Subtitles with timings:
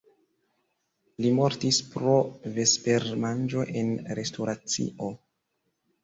[1.25, 2.15] Li mortis pro
[2.55, 5.11] vespermanĝo en restoracio.